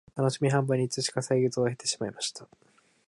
[0.15, 2.47] たのしみ半分にいつしか歳月を経てしまいました